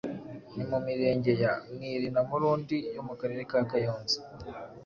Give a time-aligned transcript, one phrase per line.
[0.55, 4.19] ni mu mirenge ya: Mwili na Murundi yo mu Karere ka Kayonza,